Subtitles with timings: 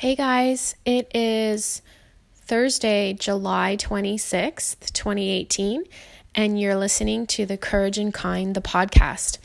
[0.00, 1.82] Hey guys, it is
[2.32, 5.84] Thursday, July 26th, 2018,
[6.34, 9.36] and you're listening to the Courage and Kind, the podcast.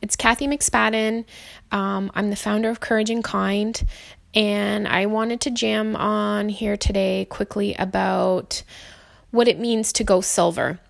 [0.00, 1.24] It's Kathy McSpadden.
[1.70, 3.84] Um, I'm the founder of Courage and Kind,
[4.34, 8.64] and I wanted to jam on here today quickly about
[9.30, 10.80] what it means to go silver.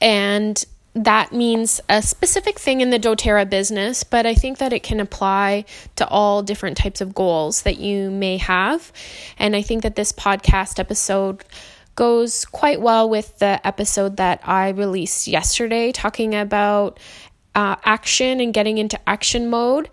[0.00, 0.64] And
[0.94, 5.00] that means a specific thing in the doTERRA business, but I think that it can
[5.00, 5.64] apply
[5.96, 8.92] to all different types of goals that you may have.
[9.38, 11.44] And I think that this podcast episode
[11.94, 16.98] goes quite well with the episode that I released yesterday, talking about
[17.54, 19.88] uh, action and getting into action mode.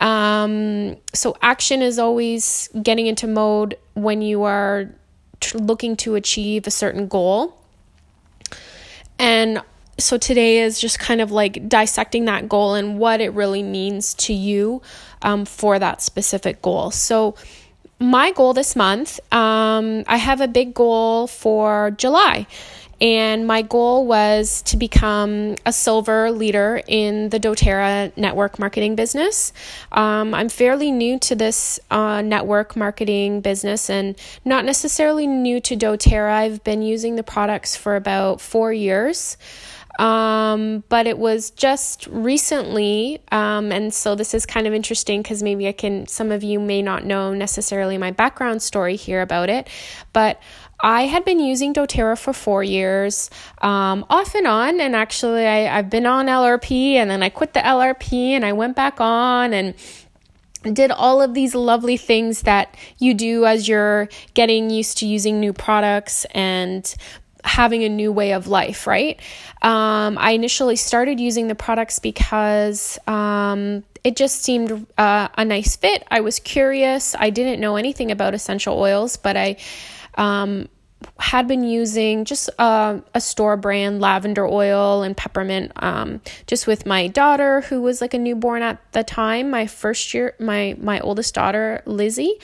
[0.00, 4.88] Um, so, action is always getting into mode when you are
[5.54, 7.58] looking to achieve a certain goal.
[9.18, 9.60] And
[10.00, 14.14] so today is just kind of like dissecting that goal and what it really means
[14.14, 14.82] to you
[15.22, 16.90] um, for that specific goal.
[16.90, 17.36] So,
[18.02, 22.46] my goal this month, um, I have a big goal for July.
[23.00, 29.54] And my goal was to become a silver leader in the doTERRA network marketing business.
[29.90, 35.76] Um, I'm fairly new to this uh, network marketing business and not necessarily new to
[35.76, 36.30] doTERRA.
[36.30, 39.38] I've been using the products for about four years.
[40.00, 45.42] Um, but it was just recently, um, and so this is kind of interesting because
[45.42, 49.50] maybe I can, some of you may not know necessarily my background story here about
[49.50, 49.68] it,
[50.14, 50.40] but
[50.82, 53.28] I had been using doTERRA for four years,
[53.60, 54.80] um, off and on.
[54.80, 58.54] And actually, I, I've been on LRP and then I quit the LRP and I
[58.54, 59.74] went back on and
[60.62, 65.40] did all of these lovely things that you do as you're getting used to using
[65.40, 66.94] new products and
[67.44, 69.20] having a new way of life, right?
[69.62, 75.76] Um, I initially started using the products because um, it just seemed uh, a nice
[75.76, 76.04] fit.
[76.10, 77.14] I was curious.
[77.18, 79.56] I didn't know anything about essential oils, but I
[80.16, 80.68] um,
[81.18, 86.86] had been using just uh, a store brand lavender oil and peppermint um, just with
[86.86, 91.00] my daughter who was like a newborn at the time my first year my my
[91.00, 92.38] oldest daughter lizzie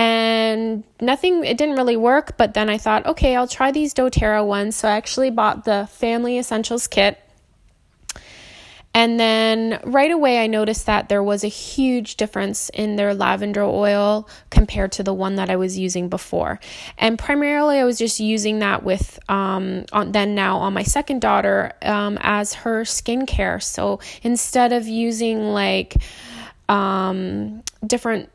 [0.00, 4.44] and nothing it didn't really work but then i thought okay i'll try these doterra
[4.44, 7.18] ones so i actually bought the family essentials kit
[8.92, 13.62] and then right away, I noticed that there was a huge difference in their lavender
[13.62, 16.58] oil compared to the one that I was using before.
[16.98, 21.20] And primarily, I was just using that with, um, on, then now on my second
[21.20, 23.62] daughter um, as her skincare.
[23.62, 25.94] So instead of using like
[26.68, 28.28] um, different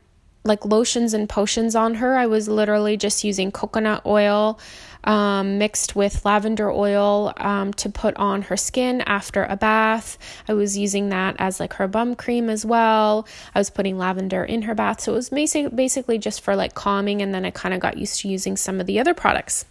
[0.46, 2.16] like lotions and potions on her.
[2.16, 4.58] I was literally just using coconut oil
[5.06, 10.18] um, mixed with lavender oil um, to put on her skin after a bath.
[10.48, 13.26] I was using that as like her bum cream as well.
[13.54, 15.00] I was putting lavender in her bath.
[15.00, 17.22] So it was basic, basically just for like calming.
[17.22, 19.64] And then I kind of got used to using some of the other products.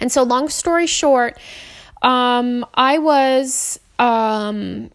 [0.00, 1.36] And so, long story short,
[2.02, 4.90] um, I was um,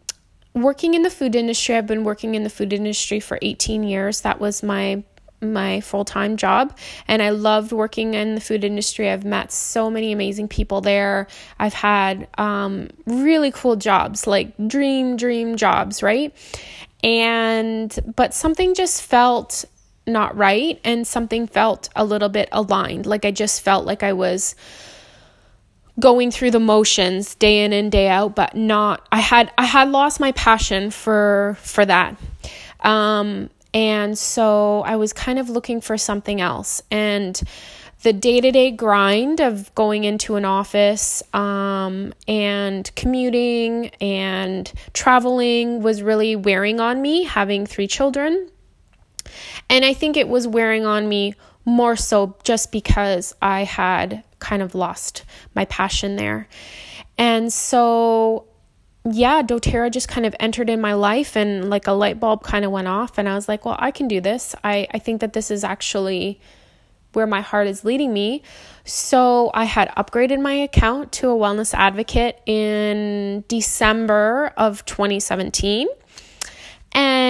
[0.54, 4.22] working in the food industry, I've been working in the food industry for 18 years.
[4.22, 5.04] That was my
[5.42, 6.74] my full-time job
[7.06, 9.10] and I loved working in the food industry.
[9.10, 11.28] I've met so many amazing people there.
[11.60, 16.34] I've had um, really cool jobs, like dream dream jobs, right?
[17.04, 19.66] And but something just felt
[20.06, 23.06] not right and something felt a little bit aligned.
[23.06, 24.56] Like I just felt like I was
[26.00, 29.90] going through the motions day in and day out but not i had i had
[29.90, 32.18] lost my passion for for that.
[32.82, 36.82] Um and so i was kind of looking for something else.
[36.90, 37.42] And
[38.02, 46.36] the day-to-day grind of going into an office um, and commuting and traveling was really
[46.36, 48.50] wearing on me having three children.
[49.70, 54.62] And i think it was wearing on me more so just because i had kind
[54.62, 55.24] of lost
[55.56, 56.48] my passion there.
[57.18, 58.46] And so,
[59.10, 62.66] yeah, doTERRA just kind of entered in my life and like a light bulb kind
[62.66, 63.18] of went off.
[63.18, 64.54] And I was like, well, I can do this.
[64.64, 66.40] I, I think that this is actually
[67.14, 68.42] where my heart is leading me.
[68.86, 75.88] So I had upgraded my account to a wellness advocate in December of 2017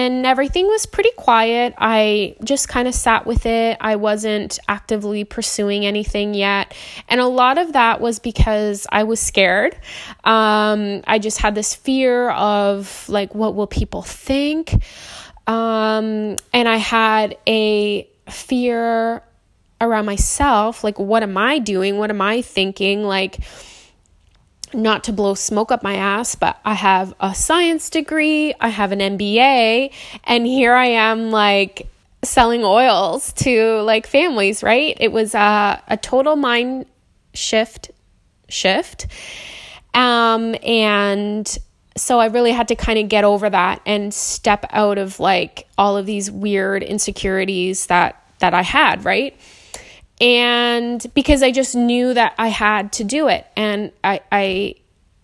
[0.04, 1.74] and everything was pretty quiet.
[1.78, 3.78] I just kind of sat with it.
[3.80, 6.74] I wasn't actively pursuing anything yet.
[7.08, 9.74] And a lot of that was because I was scared.
[10.22, 14.74] Um, I just had this fear of like, what will people think?
[15.46, 19.22] Um, and I had a fear
[19.80, 21.96] around myself like, what am I doing?
[21.96, 23.04] What am I thinking?
[23.04, 23.38] Like,
[24.74, 28.92] not to blow smoke up my ass, but I have a science degree, I have
[28.92, 29.92] an MBA,
[30.24, 31.88] and here I am like
[32.22, 34.96] selling oils to like families, right?
[34.98, 36.86] It was a, a total mind
[37.34, 37.90] shift
[38.48, 39.06] shift.
[39.92, 41.58] Um, and
[41.96, 45.68] so I really had to kind of get over that and step out of like
[45.78, 49.36] all of these weird insecurities that that I had, right?
[50.20, 54.74] And because I just knew that I had to do it and I I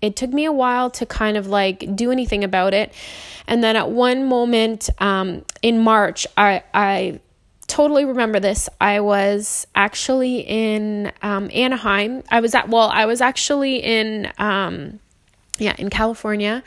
[0.00, 2.92] it took me a while to kind of like do anything about it.
[3.46, 7.20] And then at one moment um, in March, I I
[7.66, 8.68] totally remember this.
[8.80, 12.24] I was actually in um, Anaheim.
[12.30, 14.98] I was at well, I was actually in um,
[15.58, 16.62] yeah, in California.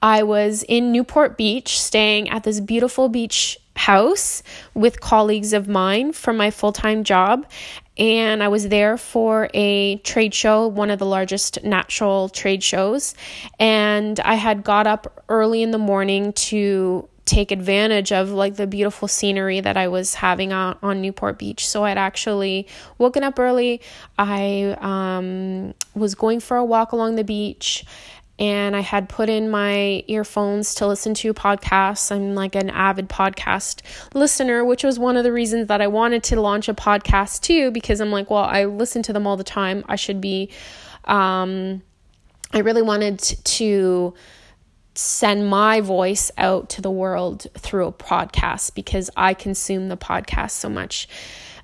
[0.00, 4.42] I was in Newport Beach staying at this beautiful beach house
[4.74, 7.46] with colleagues of mine from my full time job.
[7.98, 13.14] And I was there for a trade show, one of the largest natural trade shows.
[13.58, 18.66] And I had got up early in the morning to take advantage of like the
[18.66, 21.66] beautiful scenery that I was having on, on Newport Beach.
[21.66, 22.66] So I'd actually
[22.98, 23.80] woken up early.
[24.18, 27.84] I um, was going for a walk along the beach
[28.42, 32.10] and I had put in my earphones to listen to podcasts.
[32.10, 33.82] I'm like an avid podcast
[34.14, 37.70] listener, which was one of the reasons that I wanted to launch a podcast too,
[37.70, 39.84] because I'm like, well, I listen to them all the time.
[39.88, 40.50] I should be,
[41.04, 41.82] um,
[42.52, 44.12] I really wanted to
[44.96, 50.50] send my voice out to the world through a podcast because I consume the podcast
[50.50, 51.08] so much.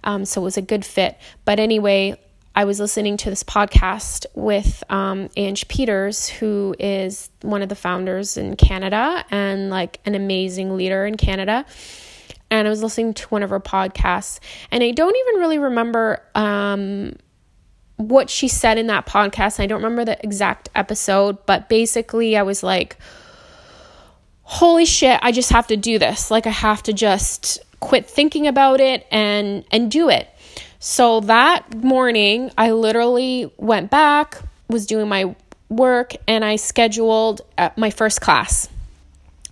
[0.04, 1.18] Um, so it was a good fit.
[1.44, 2.20] But anyway,
[2.54, 7.76] I was listening to this podcast with um, Ange Peters, who is one of the
[7.76, 11.64] founders in Canada and like an amazing leader in Canada.
[12.50, 14.40] And I was listening to one of her podcasts,
[14.70, 17.14] and I don't even really remember um,
[17.96, 19.60] what she said in that podcast.
[19.60, 22.96] I don't remember the exact episode, but basically, I was like,
[24.42, 26.30] holy shit, I just have to do this.
[26.30, 30.28] Like, I have to just quit thinking about it and and do it
[30.78, 35.34] so that morning, I literally went back, was doing my
[35.68, 38.68] work, and I scheduled uh, my first class.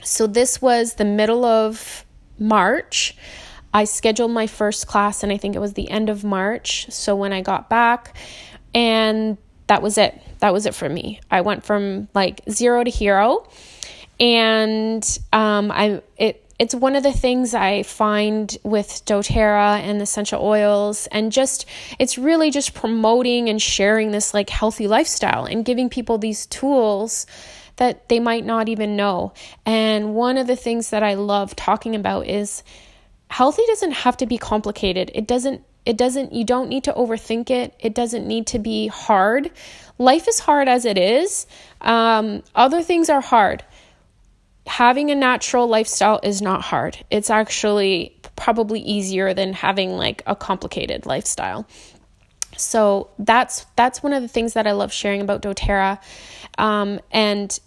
[0.03, 2.05] So this was the middle of
[2.39, 3.17] March.
[3.75, 6.87] I scheduled my first class, and I think it was the end of March.
[6.91, 8.17] So when I got back,
[8.73, 9.37] and
[9.67, 10.21] that was it.
[10.39, 11.21] That was it for me.
[11.31, 13.49] I went from like zero to hero,
[14.21, 20.43] and um, I it it's one of the things I find with doTERRA and essential
[20.43, 21.67] oils and just
[21.99, 27.27] it's really just promoting and sharing this like healthy lifestyle and giving people these tools
[27.77, 29.35] that they might not even know.
[29.67, 32.63] And one of the things that I love talking about is
[33.29, 35.11] healthy doesn't have to be complicated.
[35.15, 37.75] It doesn't it doesn't you don't need to overthink it.
[37.79, 39.51] It doesn't need to be hard.
[39.99, 41.47] Life is hard as it is.
[41.83, 43.63] Um, other things are hard
[44.67, 47.05] having a natural lifestyle is not hard.
[47.11, 51.67] It's actually probably easier than having like a complicated lifestyle.
[52.57, 56.01] So that's that's one of the things that I love sharing about DoTerra,
[56.59, 57.59] um, and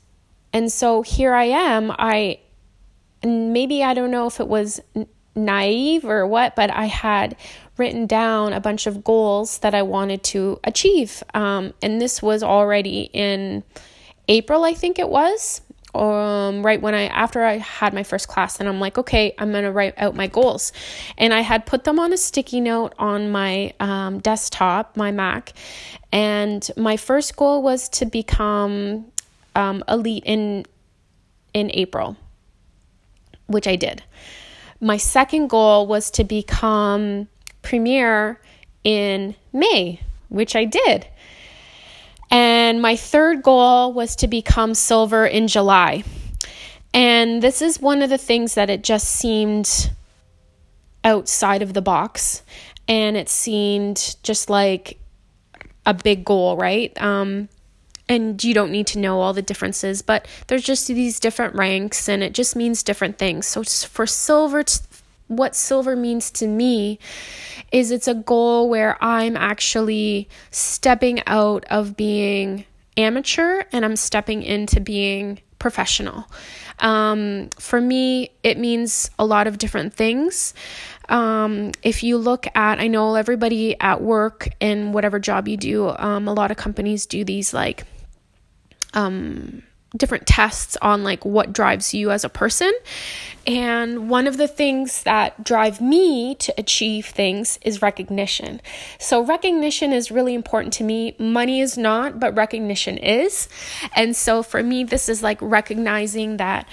[0.51, 1.91] and so here I am.
[1.91, 2.39] I
[3.23, 4.81] maybe I don't know if it was
[5.35, 7.35] naive or what, but I had
[7.77, 12.41] written down a bunch of goals that I wanted to achieve, um, and this was
[12.41, 13.63] already in
[14.29, 15.61] April, I think it was
[15.95, 19.51] um right when I after I had my first class and I'm like okay I'm
[19.51, 20.71] to write out my goals.
[21.17, 25.53] And I had put them on a sticky note on my um, desktop my Mac.
[26.11, 29.05] And my first goal was to become
[29.55, 30.65] um, elite in
[31.53, 32.15] in April
[33.47, 34.03] which I did.
[34.79, 37.27] My second goal was to become
[37.63, 38.39] premier
[38.83, 39.99] in May
[40.29, 41.07] which I did
[42.69, 46.03] and my third goal was to become silver in July.
[46.93, 49.89] And this is one of the things that it just seemed
[51.03, 52.43] outside of the box.
[52.87, 54.99] And it seemed just like
[55.87, 56.95] a big goal, right?
[57.01, 57.49] Um,
[58.07, 62.07] and you don't need to know all the differences, but there's just these different ranks
[62.07, 63.47] and it just means different things.
[63.47, 64.63] So for silver,
[65.29, 66.99] what silver means to me
[67.71, 72.65] is it's a goal where I'm actually stepping out of being
[72.97, 76.25] amateur and I'm stepping into being professional.
[76.79, 80.53] Um, for me, it means a lot of different things.
[81.09, 85.89] Um, if you look at, I know everybody at work and whatever job you do,
[85.89, 87.83] um, a lot of companies do these like
[88.93, 89.63] um,
[89.97, 92.71] different tests on like what drives you as a person.
[93.47, 98.61] And one of the things that drive me to achieve things is recognition.
[98.99, 101.15] So recognition is really important to me.
[101.17, 103.49] Money is not, but recognition is.
[103.95, 106.67] And so for me this is like recognizing that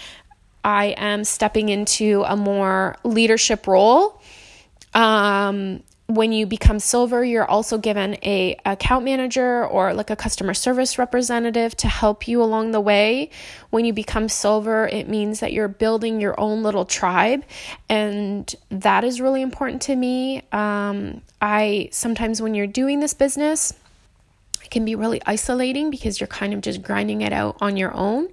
[0.64, 4.20] I am stepping into a more leadership role.
[4.92, 10.54] Um, when you become silver you're also given a account manager or like a customer
[10.54, 13.30] service representative to help you along the way.
[13.70, 17.44] When you become silver it means that you're building your own little tribe
[17.88, 20.42] and that is really important to me.
[20.52, 23.74] Um, i sometimes when you're doing this business
[24.66, 27.94] it can be really isolating because you're kind of just grinding it out on your
[27.94, 28.26] own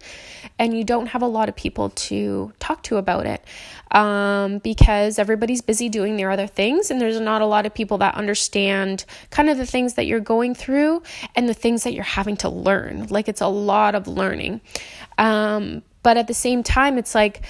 [0.58, 3.46] and you don't have a lot of people to talk to about it
[3.92, 8.00] um, because everybody's busy doing their other things and there's not a lot of people
[8.00, 11.04] that understand kind of the things that you're going through
[11.36, 13.06] and the things that you're having to learn.
[13.10, 14.60] Like it's a lot of learning.
[15.20, 17.44] Um, but at the same time, it's like,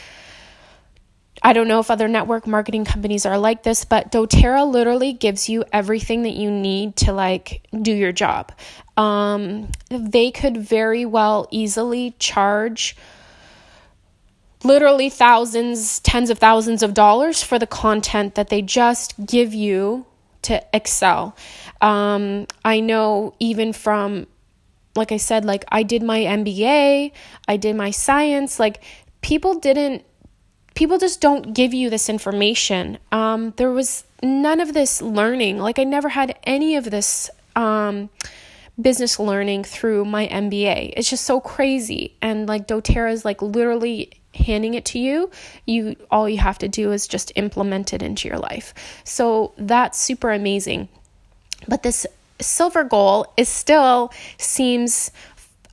[1.45, 5.49] I don't know if other network marketing companies are like this, but doTERRA literally gives
[5.49, 8.53] you everything that you need to like do your job.
[8.95, 12.95] Um, they could very well easily charge
[14.63, 20.05] literally thousands, tens of thousands of dollars for the content that they just give you
[20.43, 21.35] to excel.
[21.81, 24.27] Um, I know even from,
[24.95, 27.11] like I said, like I did my MBA,
[27.47, 28.83] I did my science, like
[29.21, 30.03] people didn't
[30.75, 32.97] people just don't give you this information.
[33.11, 35.59] Um, there was none of this learning.
[35.59, 38.09] Like I never had any of this um,
[38.79, 40.93] business learning through my MBA.
[40.97, 42.15] It's just so crazy.
[42.21, 45.29] And like doTERRA is like literally handing it to you.
[45.65, 48.73] You all you have to do is just implement it into your life.
[49.03, 50.89] So that's super amazing.
[51.67, 52.05] But this
[52.41, 55.11] silver goal is still seems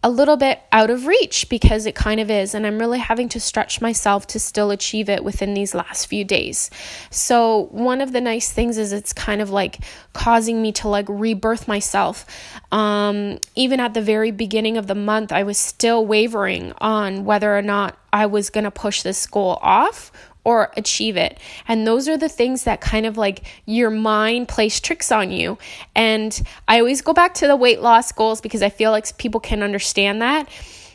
[0.02, 2.54] a little bit out of reach because it kind of is.
[2.54, 6.24] And I'm really having to stretch myself to still achieve it within these last few
[6.24, 6.70] days.
[7.10, 9.78] So, one of the nice things is it's kind of like
[10.14, 12.24] causing me to like rebirth myself.
[12.72, 17.56] Um, even at the very beginning of the month, I was still wavering on whether
[17.56, 20.10] or not I was going to push this goal off
[20.44, 21.38] or achieve it.
[21.68, 25.58] And those are the things that kind of like your mind plays tricks on you.
[25.94, 29.40] And I always go back to the weight loss goals because I feel like people
[29.40, 30.48] can understand that.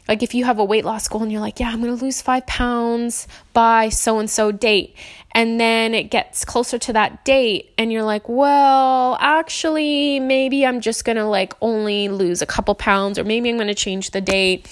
[0.07, 2.03] Like if you have a weight loss goal and you're like, yeah, I'm going to
[2.03, 4.95] lose five pounds by so and so date.
[5.31, 10.79] And then it gets closer to that date and you're like, well, actually, maybe I'm
[10.79, 14.11] just going to like only lose a couple pounds or maybe I'm going to change
[14.11, 14.69] the date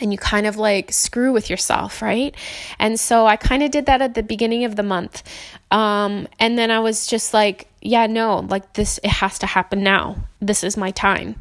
[0.00, 2.34] and you kind of like screw with yourself, right?
[2.78, 5.22] And so I kind of did that at the beginning of the month.
[5.70, 9.82] Um, and then I was just like, yeah, no, like this, it has to happen
[9.82, 10.16] now.
[10.40, 11.36] This is my time.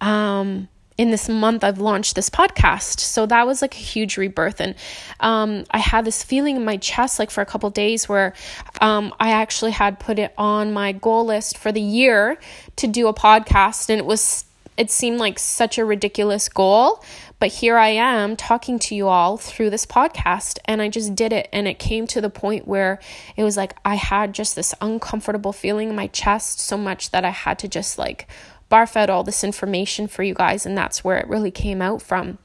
[0.00, 2.98] Um, in this month, I've launched this podcast.
[2.98, 4.60] So that was like a huge rebirth.
[4.60, 4.74] And
[5.20, 8.34] um, I had this feeling in my chest, like for a couple days, where
[8.80, 12.36] um, I actually had put it on my goal list for the year
[12.76, 13.90] to do a podcast.
[13.90, 14.44] And it was,
[14.78, 17.02] it seemed like such a ridiculous goal
[17.40, 21.32] but here I am talking to you all through this podcast, and I just did
[21.32, 21.48] it.
[21.52, 22.98] And it came to the point where
[23.36, 27.24] it was like I had just this uncomfortable feeling in my chest so much that
[27.24, 28.28] I had to just like
[28.70, 30.66] barf out all this information for you guys.
[30.66, 32.38] And that's where it really came out from.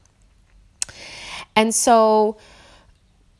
[1.56, 2.36] And so,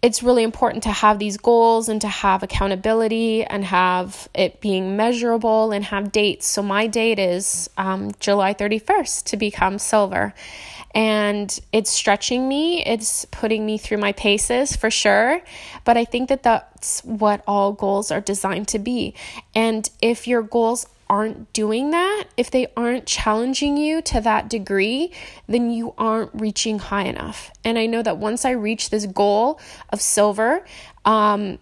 [0.04, 4.98] it's really important to have these goals and to have accountability and have it being
[4.98, 6.46] measurable and have dates.
[6.46, 10.34] So, my date is um, July 31st to become silver.
[10.94, 12.84] And it's stretching me.
[12.84, 15.40] It's putting me through my paces for sure.
[15.86, 19.14] But i think that that's what all goals are designed to be.
[19.54, 25.12] And if your goals aren't doing that if they aren't challenging you to that degree
[25.46, 29.60] then you aren't reaching high enough and i know that once i reach this goal
[29.90, 30.64] of silver
[31.04, 31.58] um,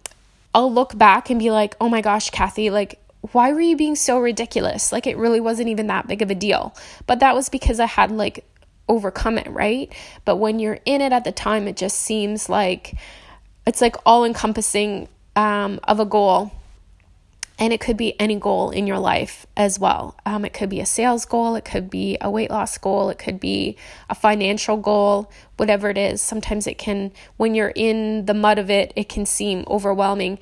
[0.55, 2.99] i'll look back and be like oh my gosh kathy like
[3.31, 4.91] why were you being so ridiculous?
[4.91, 6.75] Like, it really wasn't even that big of a deal.
[7.07, 8.45] But that was because I had like
[8.89, 9.93] overcome it, right?
[10.25, 12.97] But when you're in it at the time, it just seems like
[13.65, 16.51] it's like all encompassing um, of a goal.
[17.59, 20.17] And it could be any goal in your life as well.
[20.27, 23.19] Um, it could be a sales goal, it could be a weight loss goal, it
[23.19, 23.77] could be
[24.11, 26.21] a financial goal, whatever it is.
[26.23, 30.39] Sometimes it can, when you're in the mud of it, it can seem overwhelming.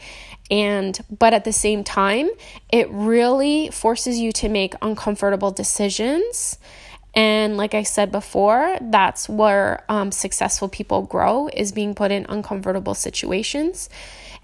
[0.51, 2.31] And, but at the same time,
[2.73, 6.59] it really forces you to make uncomfortable decisions
[7.15, 12.25] and like I said before, that's where um, successful people grow is being put in
[12.29, 13.89] uncomfortable situations.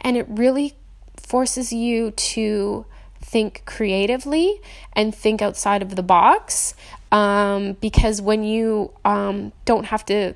[0.01, 0.75] And it really
[1.17, 2.87] forces you to
[3.21, 4.61] think creatively
[4.93, 6.75] and think outside of the box.
[7.13, 10.35] Um, because when you um, don't have to,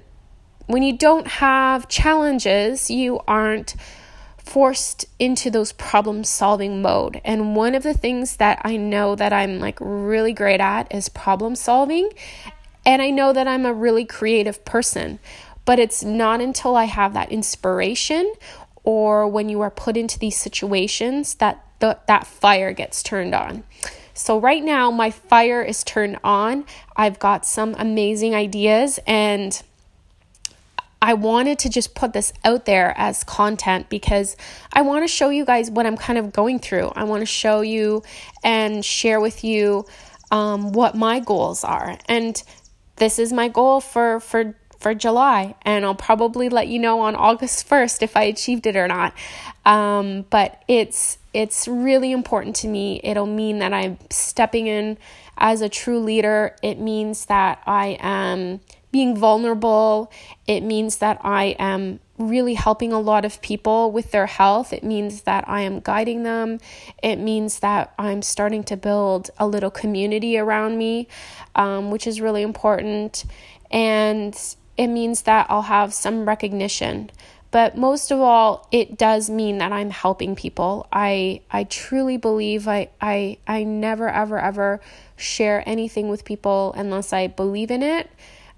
[0.66, 3.74] when you don't have challenges, you aren't
[4.38, 7.20] forced into those problem solving mode.
[7.24, 11.08] And one of the things that I know that I'm like really great at is
[11.08, 12.10] problem solving.
[12.84, 15.20] And I know that I'm a really creative person.
[15.64, 18.32] But it's not until I have that inspiration
[18.84, 23.64] or when you are put into these situations that the, that fire gets turned on.
[24.12, 26.66] So, right now, my fire is turned on.
[26.96, 29.60] I've got some amazing ideas, and
[31.02, 34.36] I wanted to just put this out there as content because
[34.72, 36.92] I want to show you guys what I'm kind of going through.
[36.94, 38.02] I want to show you
[38.44, 39.86] and share with you
[40.30, 41.96] um, what my goals are.
[42.06, 42.42] And
[42.96, 47.14] this is my goal for, for for July, and I'll probably let you know on
[47.14, 49.14] August 1st if I achieved it or not.
[49.64, 53.00] Um, but it's it's really important to me.
[53.04, 54.98] It'll mean that I'm stepping in
[55.38, 56.56] as a true leader.
[56.62, 58.60] It means that I am
[58.90, 60.10] being vulnerable.
[60.48, 64.72] It means that I am really helping a lot of people with their health.
[64.72, 66.58] It means that I am guiding them.
[67.02, 71.08] It means that I'm starting to build a little community around me,
[71.54, 73.24] um, which is really important.
[73.70, 74.36] And
[74.80, 77.10] it means that I'll have some recognition.
[77.50, 80.86] But most of all, it does mean that I'm helping people.
[80.90, 84.80] I I truly believe I I I never ever ever
[85.16, 88.08] share anything with people unless I believe in it.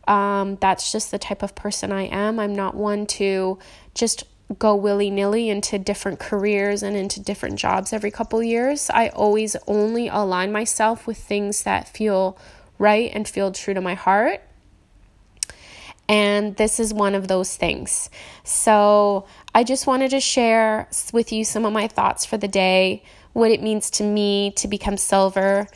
[0.06, 2.38] Um, that's just the type of person I am.
[2.38, 3.58] I'm not one to
[3.92, 4.22] just
[4.60, 8.90] go willy nilly into different careers and into different jobs every couple years.
[8.90, 12.38] I always only align myself with things that feel
[12.78, 14.40] right and feel true to my heart.
[16.12, 18.10] And this is one of those things.
[18.44, 23.02] So I just wanted to share with you some of my thoughts for the day,
[23.32, 25.66] what it means to me to become silver.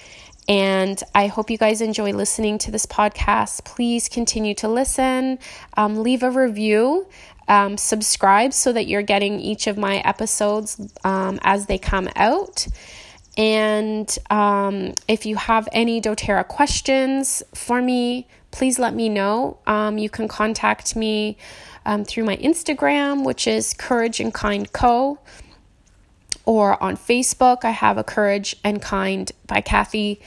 [0.46, 3.64] And I hope you guys enjoy listening to this podcast.
[3.64, 5.38] Please continue to listen,
[5.74, 7.08] um, leave a review.
[7.48, 12.66] Um, subscribe so that you're getting each of my episodes um, as they come out.
[13.38, 18.26] And um, if you have any doTERRA questions for me,
[18.56, 19.58] please let me know.
[19.66, 21.36] Um, you can contact me
[21.84, 25.18] um, through my Instagram, which is Courage and Kind Co.
[26.46, 30.22] Or on Facebook, I have a Courage and Kind by Kathy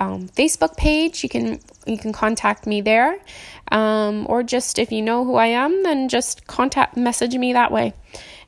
[0.00, 1.22] um, Facebook page.
[1.22, 3.18] You can you can contact me there,
[3.70, 7.70] um, or just if you know who I am, then just contact message me that
[7.70, 7.92] way.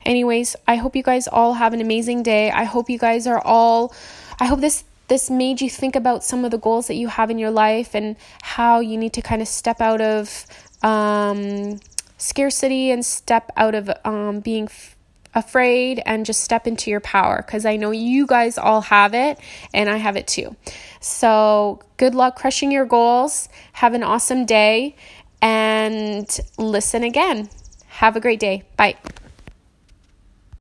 [0.03, 2.49] Anyways, I hope you guys all have an amazing day.
[2.49, 3.93] I hope you guys are all.
[4.39, 7.29] I hope this this made you think about some of the goals that you have
[7.29, 10.45] in your life and how you need to kind of step out of
[10.83, 11.79] um,
[12.17, 14.95] scarcity and step out of um, being f-
[15.33, 19.39] afraid and just step into your power because I know you guys all have it
[19.73, 20.55] and I have it too.
[20.99, 23.49] So, good luck crushing your goals.
[23.73, 24.95] Have an awesome day
[25.41, 27.49] and listen again.
[27.87, 28.63] Have a great day.
[28.75, 28.95] Bye.